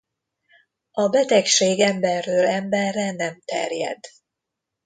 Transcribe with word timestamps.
A 0.91 1.07
betegség 1.07 1.79
emberről 1.79 2.47
emberre 2.47 3.11
nem 3.11 3.41
terjed. 3.45 3.99